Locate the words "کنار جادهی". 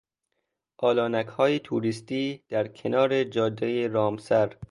2.67-3.87